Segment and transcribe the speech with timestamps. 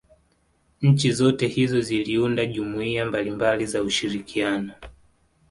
[0.81, 4.73] Nchi zote hizo ziliunda jumuiya mbalimabali za ushirikiano